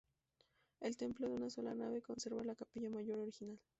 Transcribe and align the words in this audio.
El 0.79 0.97
templo, 0.97 1.27
de 1.27 1.35
una 1.35 1.51
sola 1.51 1.75
nave, 1.75 2.01
conserva 2.01 2.43
la 2.43 2.55
capilla 2.55 2.89
mayor 2.89 3.19
original. 3.19 3.59